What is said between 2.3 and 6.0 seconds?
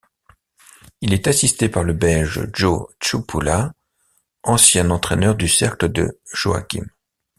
Joe Tshupula, ancien entraîneur du Cercle